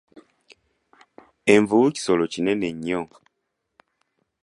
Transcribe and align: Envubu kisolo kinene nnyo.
Envubu 1.53 1.87
kisolo 1.95 2.23
kinene 2.33 2.67
nnyo. 2.75 3.01